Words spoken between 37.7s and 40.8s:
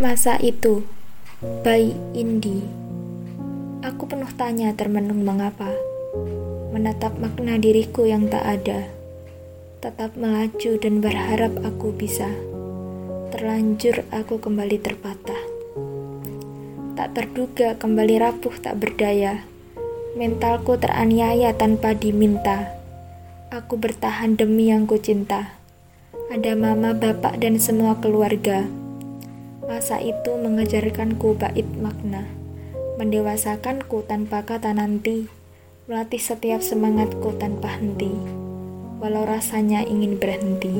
henti, walau rasanya ingin berhenti.